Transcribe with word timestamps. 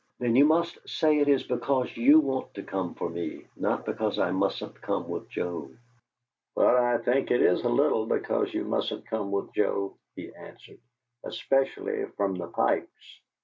"Then 0.17 0.35
you 0.35 0.45
must 0.45 0.79
say 0.89 1.19
it 1.19 1.27
is 1.27 1.43
because 1.43 1.95
you 1.95 2.21
want 2.21 2.55
to 2.55 2.63
come 2.63 2.95
for 2.95 3.07
me, 3.07 3.45
not 3.55 3.85
because 3.85 4.17
I 4.17 4.31
mustn't 4.31 4.81
come 4.81 5.07
with 5.07 5.29
Joe." 5.29 5.69
"But 6.55 6.75
I 6.75 6.97
think 6.97 7.29
it 7.29 7.39
is 7.43 7.63
a 7.63 7.69
little 7.69 8.07
because 8.07 8.51
you 8.51 8.63
mustn't 8.65 9.05
come 9.05 9.29
with 9.29 9.53
Joe," 9.53 9.99
he 10.15 10.33
answered, 10.33 10.79
"especially 11.23 12.05
from 12.17 12.33
the 12.33 12.47
Pikes'. 12.47 13.19